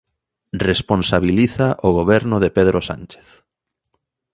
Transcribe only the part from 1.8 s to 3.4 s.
o Goberno de Pedro Sánchez.